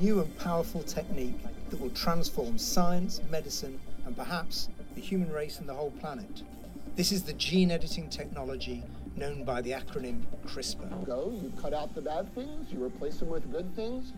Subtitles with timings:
[0.00, 1.36] new and powerful technique
[1.70, 6.42] that will transform science, medicine, and perhaps the human race and the whole planet.
[6.96, 8.82] This is the gene editing technology
[9.16, 11.06] known by the acronym CRISPR.
[11.06, 14.12] Go, you cut out the bad things, you replace them with good things,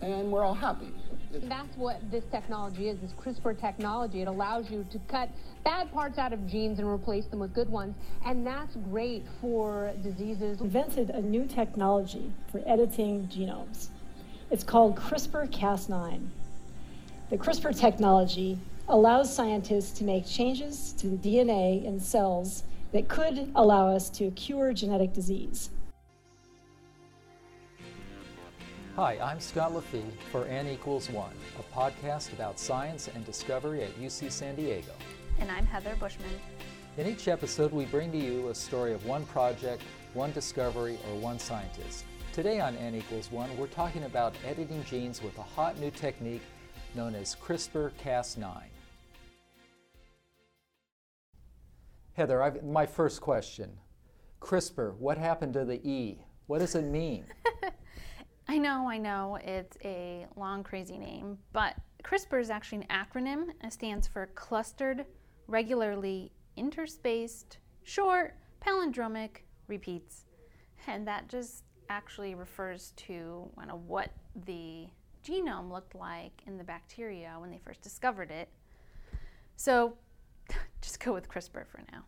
[0.00, 0.88] and we're all happy.
[1.32, 4.22] That's what this technology is, this CRISPR technology.
[4.22, 5.28] It allows you to cut
[5.64, 7.94] bad parts out of genes and replace them with good ones,
[8.24, 10.62] and that's great for diseases.
[10.62, 13.88] Invented a new technology for editing genomes.
[14.50, 16.26] It's called CRISPR-Cas9.
[17.28, 18.58] The CRISPR technology
[18.88, 24.30] allows scientists to make changes to the DNA in cells that could allow us to
[24.30, 25.68] cure genetic disease.
[28.96, 33.94] Hi, I'm Scott LaFee for N equals one, a podcast about science and discovery at
[34.00, 34.92] UC San Diego.
[35.40, 36.24] And I'm Heather Buschman.
[36.96, 39.82] In each episode, we bring to you a story of one project,
[40.14, 42.06] one discovery, or one scientist.
[42.38, 46.42] Today on N equals one, we're talking about editing genes with a hot new technique
[46.94, 48.62] known as CRISPR Cas9.
[52.12, 53.76] Heather, I've, my first question
[54.40, 56.22] CRISPR, what happened to the E?
[56.46, 57.24] What does it mean?
[58.46, 63.48] I know, I know, it's a long, crazy name, but CRISPR is actually an acronym.
[63.64, 65.06] It stands for Clustered,
[65.48, 70.26] Regularly Interspaced, Short, Palindromic Repeats.
[70.86, 74.10] And that just actually refers to kind of what
[74.46, 74.86] the
[75.24, 78.48] genome looked like in the bacteria when they first discovered it.
[79.56, 79.94] So
[80.80, 82.04] just go with CRISPR for now.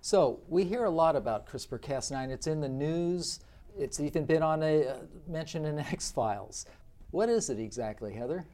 [0.00, 2.30] So we hear a lot about CRISPR Cas9.
[2.30, 3.40] It's in the news.
[3.78, 4.96] It's even been on a uh,
[5.28, 6.66] mention in X Files.
[7.12, 8.44] What is it exactly, Heather?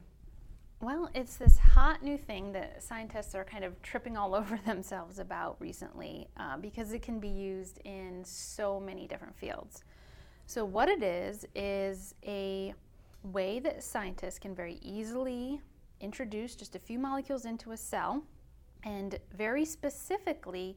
[0.81, 5.19] Well, it's this hot new thing that scientists are kind of tripping all over themselves
[5.19, 9.83] about recently uh, because it can be used in so many different fields.
[10.49, 12.73] So, what it is, is a
[13.21, 15.61] way that scientists can very easily
[16.01, 18.23] introduce just a few molecules into a cell
[18.83, 20.75] and very specifically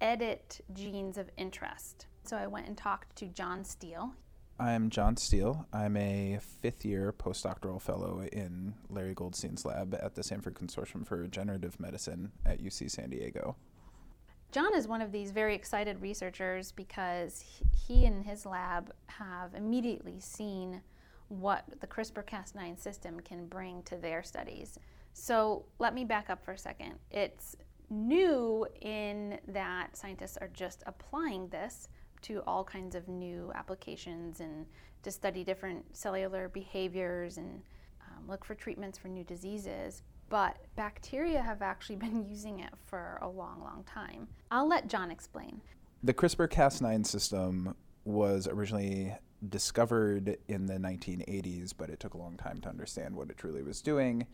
[0.00, 2.06] edit genes of interest.
[2.24, 4.10] So I went and talked to John Steele.
[4.58, 5.66] I'm John Steele.
[5.70, 11.18] I'm a fifth year postdoctoral fellow in Larry Goldstein's lab at the Sanford Consortium for
[11.18, 13.56] Regenerative Medicine at UC San Diego.
[14.52, 17.44] John is one of these very excited researchers because
[17.86, 20.82] he and his lab have immediately seen
[21.28, 24.78] what the CRISPR Cas9 system can bring to their studies.
[25.12, 26.94] So let me back up for a second.
[27.12, 27.54] It's
[27.90, 31.88] new in that scientists are just applying this
[32.22, 34.66] to all kinds of new applications and
[35.04, 37.62] to study different cellular behaviors and
[38.02, 40.02] um, look for treatments for new diseases.
[40.30, 44.28] But bacteria have actually been using it for a long, long time.
[44.50, 45.60] I'll let John explain.
[46.02, 47.76] The CRISPR Cas9 system
[48.06, 49.14] was originally
[49.50, 53.62] discovered in the 1980s, but it took a long time to understand what it truly
[53.62, 54.26] was doing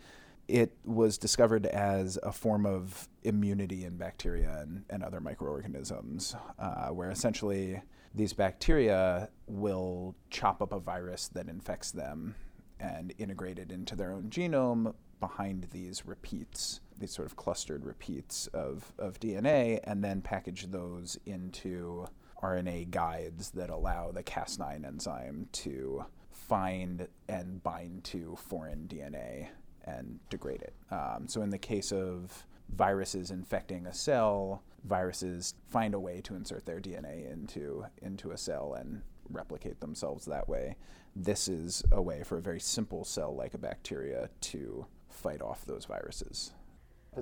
[0.48, 6.88] it was discovered as a form of immunity in bacteria and, and other microorganisms, uh,
[6.88, 7.82] where essentially
[8.14, 12.34] these bacteria will chop up a virus that infects them
[12.78, 18.46] and integrate it into their own genome behind these repeats, these sort of clustered repeats
[18.48, 22.06] of, of DNA, and then package those into
[22.42, 29.48] RNA guides that allow the Cas9 enzyme to find and bind to foreign DNA
[29.84, 30.74] and degrade it.
[30.90, 36.34] Um, so, in the case of viruses infecting a cell, viruses find a way to
[36.34, 40.76] insert their DNA into, into a cell and replicate themselves that way.
[41.14, 45.64] This is a way for a very simple cell like a bacteria to fight off
[45.64, 46.52] those viruses.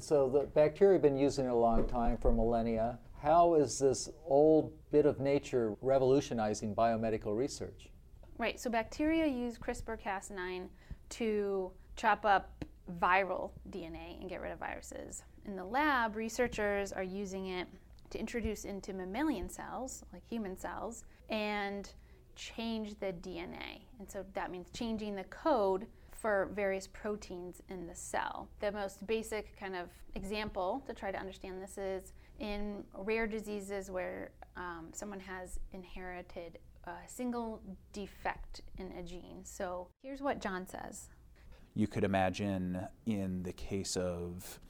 [0.00, 2.99] So, the bacteria have been using it a long time for millennia.
[3.22, 7.91] How is this old bit of nature revolutionizing biomedical research?
[8.37, 10.66] Right, so bacteria use CRISPR Cas9
[11.10, 12.65] to chop up
[13.00, 15.22] viral DNA and get rid of viruses.
[15.47, 17.69] In the lab, researchers are using it
[18.10, 21.91] to introduce into mammalian cells, like human cells, and
[22.37, 23.83] change the DNA.
[23.98, 25.86] And so that means changing the code
[26.24, 28.48] for various proteins in the cell.
[28.60, 33.91] The most basic kind of example to try to understand this is in rare diseases
[33.91, 37.60] where um, someone has inherited a single
[37.92, 39.41] defect in a gene.
[39.42, 41.10] So here's what John says
[41.74, 44.60] you could imagine in the case of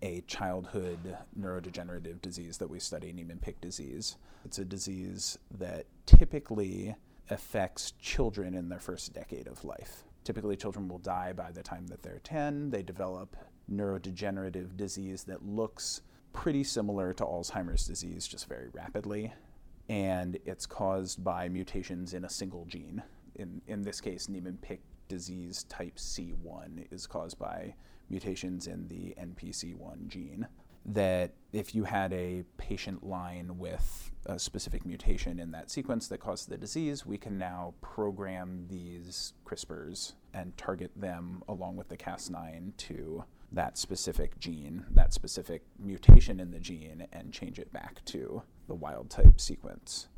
[0.00, 4.16] a childhood neurodegenerative disease that we study, Niemann-Pick disease.
[4.46, 6.96] It's a disease that typically
[7.28, 10.04] affects children in their first decade of life.
[10.24, 12.70] Typically, children will die by the time that they're 10.
[12.70, 13.36] They develop
[13.70, 16.02] neurodegenerative disease that looks
[16.32, 19.32] pretty similar to Alzheimer's disease, just very rapidly.
[19.88, 23.02] And it's caused by mutations in a single gene
[23.36, 27.74] in, in this case, Niemann-Pick disease type C1 is caused by
[28.10, 30.46] mutations in the NPC1 gene.
[30.84, 36.18] That if you had a patient line with a specific mutation in that sequence that
[36.18, 41.96] caused the disease, we can now program these CRISPRs and target them along with the
[41.96, 48.04] Cas9 to that specific gene, that specific mutation in the gene, and change it back
[48.06, 50.08] to the wild type sequence.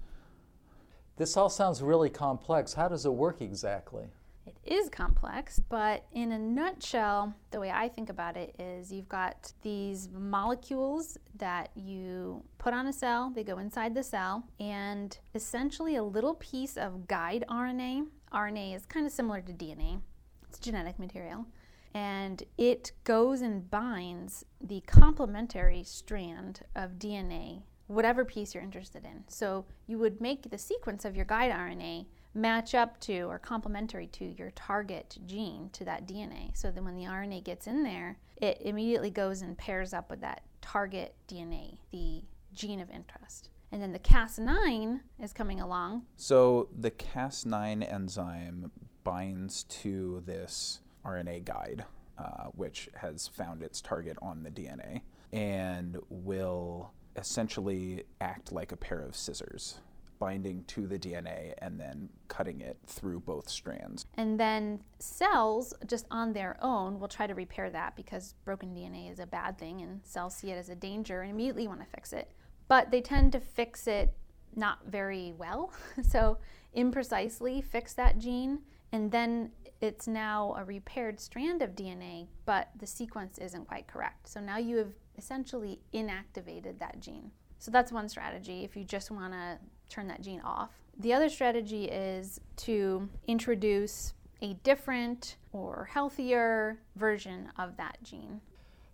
[1.17, 2.75] This all sounds really complex.
[2.75, 4.07] How does it work exactly?
[4.47, 9.09] It is complex, but in a nutshell, the way I think about it is you've
[9.09, 15.19] got these molecules that you put on a cell, they go inside the cell, and
[15.35, 18.07] essentially a little piece of guide RNA.
[18.33, 20.01] RNA is kind of similar to DNA,
[20.49, 21.47] it's genetic material.
[21.95, 29.25] And it goes and binds the complementary strand of DNA, whatever piece you're interested in.
[29.29, 34.09] So you would make the sequence of your guide RNA match up to or complementary
[34.09, 36.57] to your target gene to that DNA.
[36.57, 40.21] So then when the RNA gets in there, it immediately goes and pairs up with
[40.21, 42.23] that target DNA, the
[42.53, 43.51] gene of interest.
[43.71, 46.03] And then the Cas9 is coming along.
[46.17, 48.71] So the Cas9 enzyme
[49.03, 51.85] binds to this RNA guide,
[52.19, 55.03] uh, which has found its target on the DNA,
[55.33, 59.79] and will essentially act like a pair of scissors
[60.19, 64.07] binding to the DNA and then cutting it through both strands.
[64.15, 69.11] And then cells, just on their own, will try to repair that because broken DNA
[69.11, 71.87] is a bad thing and cells see it as a danger and immediately want to
[71.87, 72.31] fix it.
[72.69, 74.15] But they tend to fix it
[74.57, 75.73] not very well.
[76.03, 76.39] so,
[76.77, 78.61] imprecisely fix that gene,
[78.93, 79.51] and then
[79.81, 84.29] it's now a repaired strand of DNA, but the sequence isn't quite correct.
[84.29, 87.31] So now you have essentially inactivated that gene.
[87.65, 89.57] So that's one strategy if you just want to
[89.89, 90.69] turn that gene off.
[90.99, 94.13] The other strategy is to introduce
[94.43, 98.43] a different or healthier version of that gene.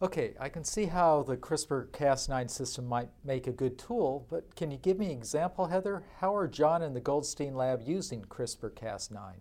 [0.01, 4.55] Okay, I can see how the CRISPR Cas9 system might make a good tool, but
[4.55, 6.05] can you give me an example, Heather?
[6.21, 9.33] How are John and the Goldstein lab using CRISPR Cas9?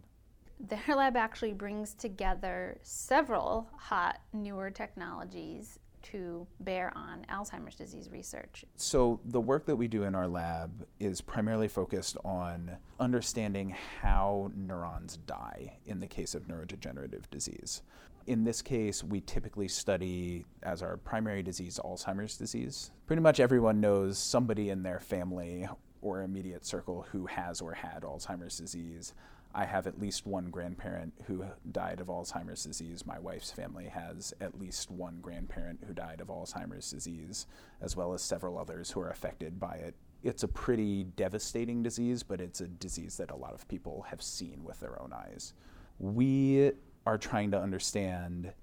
[0.60, 8.66] Their lab actually brings together several hot newer technologies to bear on Alzheimer's disease research?
[8.75, 14.51] So, the work that we do in our lab is primarily focused on understanding how
[14.56, 17.81] neurons die in the case of neurodegenerative disease.
[18.28, 22.92] In this case, we typically study as our primary disease Alzheimer's disease.
[23.07, 25.68] Pretty much everyone knows somebody in their family
[26.02, 29.13] or immediate circle who has or had Alzheimer's disease.
[29.54, 33.06] I have at least one grandparent who died of Alzheimer's disease.
[33.06, 37.48] My wife's family has at least one grandparent who died of Alzheimer's disease,
[37.81, 39.96] as well as several others who are affected by it.
[40.24, 44.22] It's a pretty devastating disease, but it's a disease that a lot of people have
[44.22, 45.54] seen with their own eyes.
[45.98, 46.72] We
[47.07, 48.54] are trying to understand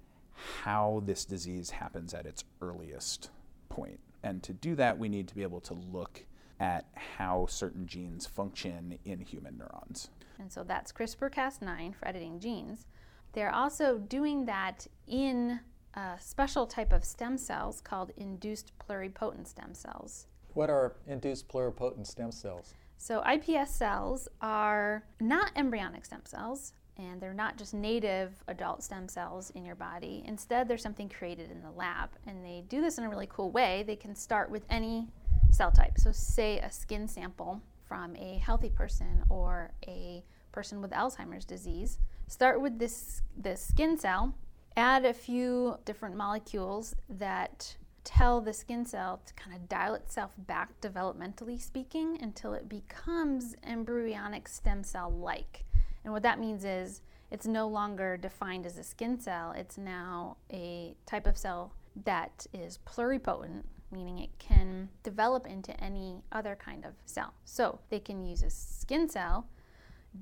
[0.62, 3.30] how this disease happens at its earliest
[3.68, 3.98] point.
[4.22, 6.24] And to do that, we need to be able to look
[6.60, 10.10] at how certain genes function in human neurons.
[10.38, 12.86] And so that's CRISPR Cas9 for editing genes.
[13.32, 15.60] They're also doing that in
[15.94, 20.26] a special type of stem cells called induced pluripotent stem cells.
[20.54, 22.74] What are induced pluripotent stem cells?
[22.98, 29.06] So, iPS cells are not embryonic stem cells, and they're not just native adult stem
[29.06, 30.22] cells in your body.
[30.26, 33.50] Instead, they're something created in the lab, and they do this in a really cool
[33.50, 33.84] way.
[33.86, 35.08] They can start with any
[35.56, 35.98] cell type.
[35.98, 41.98] So, say a skin sample from a healthy person or a person with Alzheimer's disease.
[42.26, 44.34] Start with this, this skin cell,
[44.76, 50.32] add a few different molecules that tell the skin cell to kind of dial itself
[50.38, 55.64] back developmentally speaking until it becomes embryonic stem cell like.
[56.04, 60.36] And what that means is it's no longer defined as a skin cell, it's now
[60.52, 61.72] a type of cell
[62.04, 67.34] that is pluripotent, meaning it can develop into any other kind of cell.
[67.44, 69.48] So they can use a skin cell,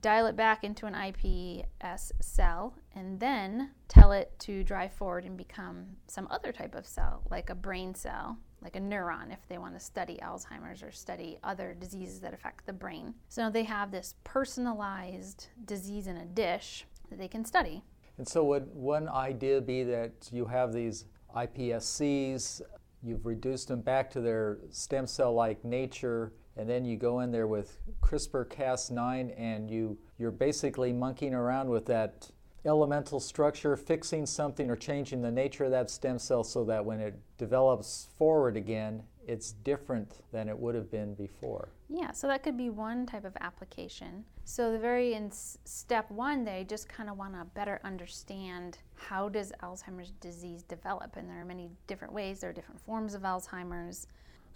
[0.00, 5.36] dial it back into an iPS cell, and then tell it to drive forward and
[5.36, 9.58] become some other type of cell, like a brain cell, like a neuron, if they
[9.58, 13.14] want to study Alzheimer's or study other diseases that affect the brain.
[13.28, 17.84] So they have this personalized disease in a dish that they can study.
[18.16, 22.62] And so, would one idea be that you have these iPSCs
[23.04, 27.30] you've reduced them back to their stem cell like nature and then you go in
[27.30, 32.30] there with CRISPR Cas9 and you you're basically monkeying around with that
[32.66, 37.00] elemental structure, fixing something or changing the nature of that stem cell so that when
[37.00, 41.68] it develops forward again, it's different than it would have been before.
[41.88, 44.24] Yeah, so that could be one type of application.
[44.44, 49.28] So the very in step one, they just kind of want to better understand how
[49.28, 52.40] does Alzheimer's disease develop, and there are many different ways.
[52.40, 54.06] There are different forms of Alzheimer's.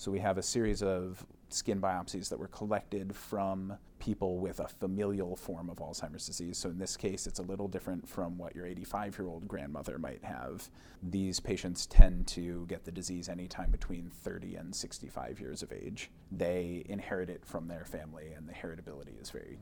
[0.00, 4.68] So we have a series of skin biopsies that were collected from people with a
[4.68, 6.56] familial form of Alzheimer's disease.
[6.56, 9.98] So in this case, it's a little different from what your 85 year old grandmother
[9.98, 10.70] might have.
[11.02, 16.12] These patients tend to get the disease anytime between 30 and 65 years of age.
[16.30, 19.58] They inherit it from their family, and the heritability is very,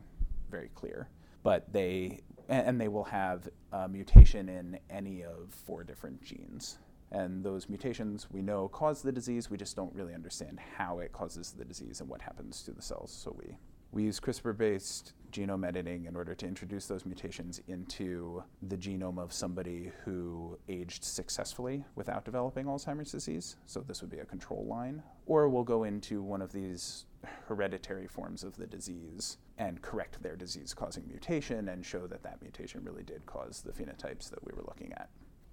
[0.51, 1.09] very clear.
[1.45, 6.77] But they, and they will have a mutation in any of four different genes.
[7.17, 11.13] And those mutations we know cause the disease, we just don't really understand how it
[11.13, 13.11] causes the disease and what happens to the cells.
[13.11, 13.57] So we,
[13.91, 19.19] we use CRISPR based genome editing in order to introduce those mutations into the genome
[19.19, 23.57] of somebody who aged successfully without developing Alzheimer's disease.
[23.65, 25.03] So this would be a control line.
[25.25, 27.07] Or we'll go into one of these
[27.49, 32.43] hereditary forms of the disease and correct their disease causing mutation and show that that
[32.43, 35.09] mutation really did cause the phenotypes that we were looking at.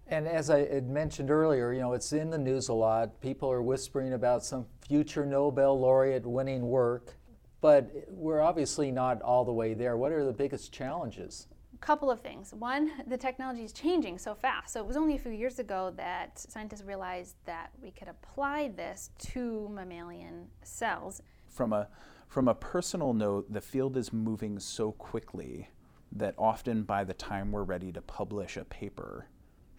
[0.07, 3.19] And as I had mentioned earlier, you know, it's in the news a lot.
[3.21, 7.15] People are whispering about some future Nobel laureate winning work,
[7.61, 9.95] but we're obviously not all the way there.
[9.95, 11.47] What are the biggest challenges?
[11.73, 12.53] A couple of things.
[12.53, 14.73] One, the technology is changing so fast.
[14.73, 18.73] So it was only a few years ago that scientists realized that we could apply
[18.75, 21.21] this to mammalian cells.
[21.47, 21.87] From a
[22.27, 25.69] from a personal note, the field is moving so quickly
[26.11, 29.27] that often by the time we're ready to publish a paper,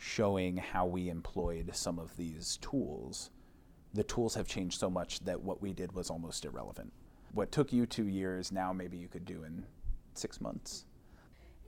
[0.04, 3.30] showing how we employed some of these tools,
[3.94, 6.92] the tools have changed so much that what we did was almost irrelevant.
[7.32, 9.64] What took you two years, now maybe you could do in
[10.12, 10.84] six months.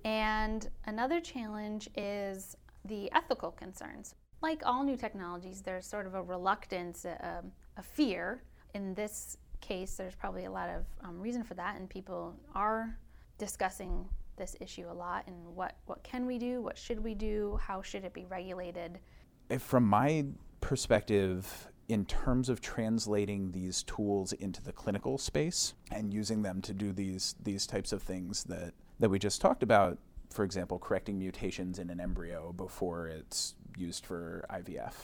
[0.04, 4.14] And another challenge is the ethical concerns.
[4.42, 7.42] Like all new technologies, there's sort of a reluctance, a,
[7.78, 8.42] a fear.
[8.74, 12.98] In this case, there's probably a lot of um, reason for that, and people are
[13.38, 17.58] discussing this issue a lot and what, what can we do, what should we do,
[17.62, 18.98] how should it be regulated?
[19.58, 20.26] From my
[20.60, 26.74] perspective, in terms of translating these tools into the clinical space and using them to
[26.74, 29.98] do these these types of things that, that we just talked about,
[30.30, 34.94] for example, correcting mutations in an embryo before it's used for IVF,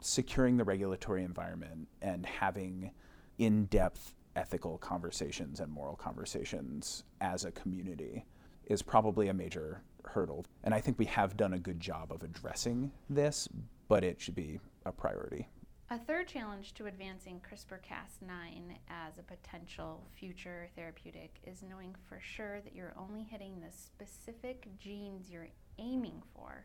[0.00, 2.92] securing the regulatory environment and having
[3.38, 8.24] in-depth ethical conversations and moral conversations as a community
[8.70, 10.46] is probably a major hurdle.
[10.64, 13.48] And I think we have done a good job of addressing this,
[13.88, 15.48] but it should be a priority.
[15.90, 22.20] A third challenge to advancing CRISPR Cas9 as a potential future therapeutic is knowing for
[22.20, 25.48] sure that you're only hitting the specific genes you're
[25.80, 26.64] aiming for.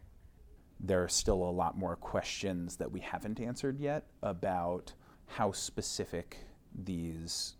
[0.79, 4.93] There are still a lot more questions that we haven't answered yet about
[5.25, 6.37] how specific
[6.75, 7.55] these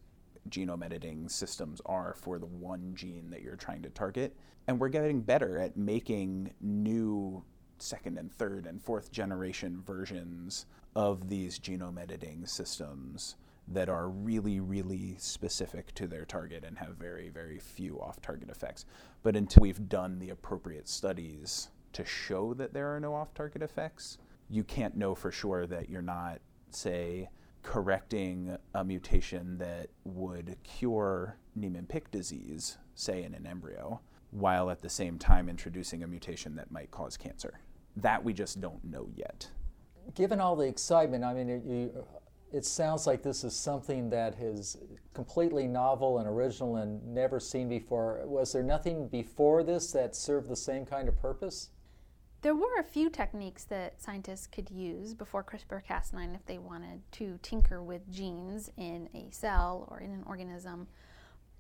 [0.49, 4.35] genome editing systems are for the one gene that you're trying to target.
[4.67, 7.43] And we're getting better at making new
[7.77, 13.35] second and third and fourth generation versions of these genome editing systems
[13.67, 18.49] that are really, really specific to their target and have very, very few off target
[18.49, 18.85] effects.
[19.23, 23.63] But until we've done the appropriate studies to show that there are no off target
[23.63, 27.29] effects, you can't know for sure that you're not, say,
[27.65, 34.89] correcting a mutation that would cure Niemann-Pick disease, say in an embryo, while at the
[34.89, 37.59] same time introducing a mutation that might cause cancer.
[37.97, 39.49] That we just don't know yet.
[40.13, 42.05] Given all the excitement, I mean, it, you,
[42.53, 44.77] it sounds like this is something that is
[45.13, 48.21] completely novel and original and never seen before.
[48.25, 51.71] Was there nothing before this that served the same kind of purpose?
[52.45, 57.01] There were a few techniques that scientists could use before CRISPR Cas9 if they wanted
[57.13, 60.85] to tinker with genes in a cell or in an organism,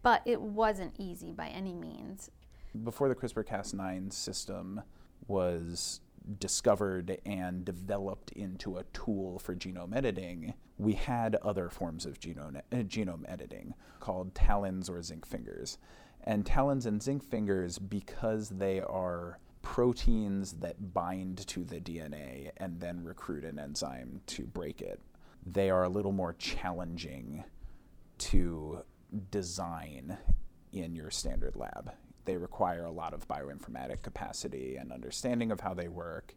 [0.03, 2.29] but it wasn't easy by any means.
[2.83, 4.83] Before the CRISPR Cas9 system
[5.27, 6.01] was
[6.37, 12.57] discovered and developed into a tool for genome editing, we had other forms of genome,
[12.57, 15.79] uh, genome editing called TALENs or zinc fingers.
[16.23, 22.79] And TALENs and zinc fingers, because they are proteins that bind to the DNA and
[22.79, 25.01] then recruit an enzyme to break it.
[25.43, 27.43] They are a little more challenging
[28.19, 28.83] to
[29.31, 30.19] design
[30.71, 31.91] in your standard lab.
[32.25, 36.35] They require a lot of bioinformatic capacity and understanding of how they work.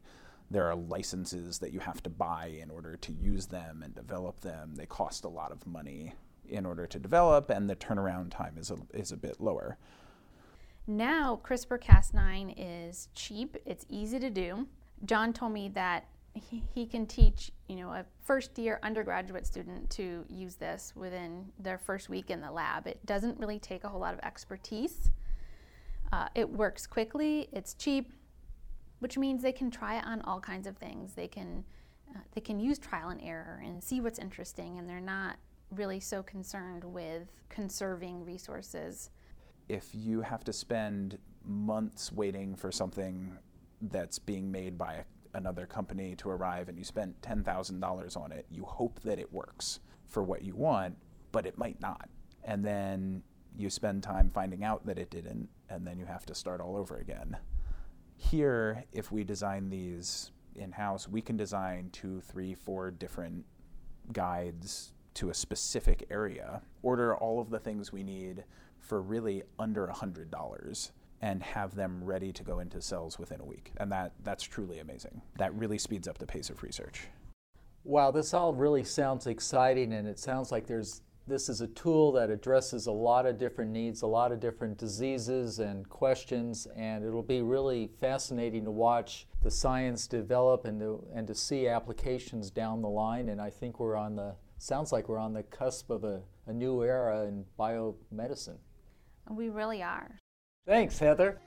[0.50, 4.40] There are licenses that you have to buy in order to use them and develop
[4.40, 4.74] them.
[4.74, 6.14] They cost a lot of money
[6.48, 9.76] in order to develop, and the turnaround time is a, is a bit lower.
[10.90, 14.66] Now, CRISPR Cas9 is cheap, it's easy to do.
[15.04, 16.06] John told me that
[16.74, 21.76] he, can teach, you know, a first year undergraduate student to use this within their
[21.76, 22.86] first week in the lab.
[22.86, 25.10] It doesn't really take a whole lot of expertise.
[26.10, 28.10] Uh, it works quickly, it's cheap,
[29.00, 31.12] which means they can try it on all kinds of things.
[31.12, 31.64] They can
[32.14, 35.36] uh, they can use trial and error and see what's interesting, and they're not
[35.70, 39.10] really so concerned with conserving resources.
[39.68, 43.36] If you have to spend months waiting for something
[43.80, 48.46] that's being made by a, another company to arrive and you spent $10,000 on it,
[48.50, 50.96] you hope that it works for what you want,
[51.32, 52.08] but it might not.
[52.44, 53.22] And then
[53.56, 56.76] you spend time finding out that it didn't, and then you have to start all
[56.76, 57.36] over again.
[58.16, 63.44] Here, if we design these in house, we can design two, three, four different
[64.12, 68.44] guides to a specific area, order all of the things we need
[68.80, 73.72] for really under $100 and have them ready to go into cells within a week.
[73.78, 75.20] And that, that's truly amazing.
[75.36, 77.08] That really speeds up the pace of research.
[77.84, 82.10] Wow, this all really sounds exciting, and it sounds like there's this is a tool
[82.12, 87.04] that addresses a lot of different needs, a lot of different diseases and questions, and
[87.04, 92.50] it'll be really fascinating to watch the science develop and to, and to see applications
[92.50, 93.28] down the line.
[93.28, 96.52] And I think we're on the, sounds like we're on the cusp of a, a
[96.52, 98.56] new era in biomedicine.
[99.30, 100.18] We really are.
[100.66, 101.38] Thanks, Heather.